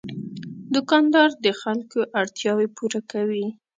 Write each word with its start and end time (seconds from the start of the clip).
دوکاندار 0.73 1.29
د 1.45 1.47
خلکو 1.61 1.99
اړتیاوې 2.21 2.67
پوره 2.75 3.01
کوي. 3.11 3.45